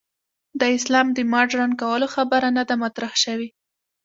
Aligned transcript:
د 0.59 0.61
اسلام 0.77 1.07
د 1.17 1.19
مډرن 1.31 1.71
کولو 1.81 2.07
خبره 2.15 2.47
نه 2.57 2.63
ده 2.69 2.75
مطرح 2.83 3.13
شوې. 3.23 3.49